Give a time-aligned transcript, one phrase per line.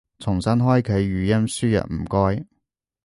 [0.17, 2.47] 重新開啟語音輸入唔該